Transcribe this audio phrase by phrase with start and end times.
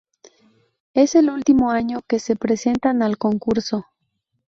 [0.95, 3.85] Es el último año que se presentan al concurso.